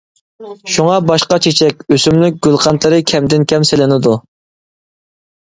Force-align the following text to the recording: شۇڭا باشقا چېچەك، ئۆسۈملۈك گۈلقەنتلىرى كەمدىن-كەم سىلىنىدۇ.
شۇڭا 0.75 0.95
باشقا 1.09 1.37
چېچەك، 1.45 1.83
ئۆسۈملۈك 1.97 2.41
گۈلقەنتلىرى 2.47 3.07
كەمدىن-كەم 3.13 3.69
سىلىنىدۇ. 3.73 4.17